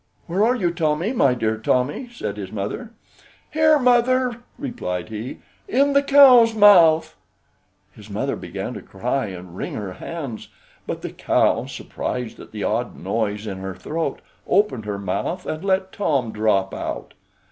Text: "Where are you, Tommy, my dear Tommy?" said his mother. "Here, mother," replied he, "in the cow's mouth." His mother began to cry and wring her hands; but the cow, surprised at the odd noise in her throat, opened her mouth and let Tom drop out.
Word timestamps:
"Where 0.25 0.43
are 0.43 0.55
you, 0.55 0.71
Tommy, 0.71 1.13
my 1.13 1.35
dear 1.35 1.57
Tommy?" 1.59 2.09
said 2.09 2.35
his 2.37 2.51
mother. 2.51 2.89
"Here, 3.51 3.77
mother," 3.77 4.37
replied 4.57 5.09
he, 5.09 5.41
"in 5.67 5.93
the 5.93 6.01
cow's 6.01 6.55
mouth." 6.55 7.15
His 7.93 8.09
mother 8.09 8.35
began 8.35 8.73
to 8.73 8.81
cry 8.81 9.27
and 9.27 9.55
wring 9.55 9.75
her 9.75 9.93
hands; 9.93 10.47
but 10.87 11.03
the 11.03 11.11
cow, 11.11 11.67
surprised 11.67 12.39
at 12.39 12.51
the 12.51 12.63
odd 12.63 12.97
noise 12.97 13.45
in 13.45 13.59
her 13.59 13.75
throat, 13.75 14.21
opened 14.47 14.85
her 14.85 14.97
mouth 14.97 15.45
and 15.45 15.63
let 15.63 15.91
Tom 15.91 16.31
drop 16.31 16.73
out. 16.73 17.13